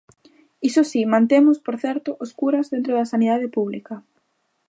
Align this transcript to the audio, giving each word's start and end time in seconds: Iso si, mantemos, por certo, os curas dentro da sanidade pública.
Iso 0.69 0.81
si, 0.91 1.01
mantemos, 1.13 1.57
por 1.65 1.75
certo, 1.83 2.09
os 2.23 2.31
curas 2.39 2.69
dentro 2.73 2.91
da 2.95 3.09
sanidade 3.13 3.47
pública. 3.55 3.95